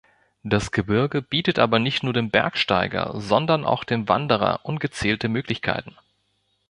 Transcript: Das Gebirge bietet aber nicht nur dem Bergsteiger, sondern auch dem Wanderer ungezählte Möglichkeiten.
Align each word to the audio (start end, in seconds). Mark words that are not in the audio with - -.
Das 0.41 0.71
Gebirge 0.71 1.21
bietet 1.21 1.59
aber 1.59 1.77
nicht 1.77 2.01
nur 2.01 2.11
dem 2.11 2.31
Bergsteiger, 2.31 3.13
sondern 3.17 3.63
auch 3.65 3.83
dem 3.83 4.09
Wanderer 4.09 4.61
ungezählte 4.65 5.29
Möglichkeiten. 5.29 5.95